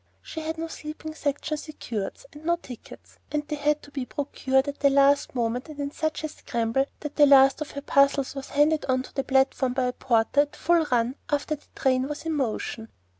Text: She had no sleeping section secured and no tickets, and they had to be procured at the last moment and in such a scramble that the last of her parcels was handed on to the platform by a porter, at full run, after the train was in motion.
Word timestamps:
She 0.23 0.39
had 0.39 0.57
no 0.57 0.67
sleeping 0.67 1.13
section 1.13 1.57
secured 1.57 2.17
and 2.33 2.43
no 2.43 2.55
tickets, 2.55 3.19
and 3.31 3.47
they 3.47 3.55
had 3.55 3.83
to 3.83 3.91
be 3.91 4.07
procured 4.07 4.67
at 4.67 4.79
the 4.79 4.89
last 4.89 5.35
moment 5.35 5.69
and 5.69 5.79
in 5.79 5.91
such 5.91 6.23
a 6.23 6.27
scramble 6.27 6.85
that 7.01 7.17
the 7.17 7.27
last 7.27 7.61
of 7.61 7.69
her 7.77 7.81
parcels 7.83 8.33
was 8.33 8.49
handed 8.49 8.83
on 8.85 9.03
to 9.03 9.13
the 9.13 9.23
platform 9.23 9.73
by 9.73 9.83
a 9.83 9.93
porter, 9.93 10.41
at 10.41 10.55
full 10.55 10.85
run, 10.91 11.17
after 11.29 11.55
the 11.55 11.67
train 11.75 12.07
was 12.07 12.25
in 12.25 12.33
motion. 12.33 12.89